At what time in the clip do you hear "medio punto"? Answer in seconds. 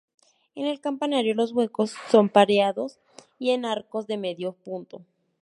4.17-5.05